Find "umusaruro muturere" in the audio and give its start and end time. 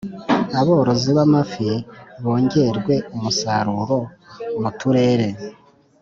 3.15-5.27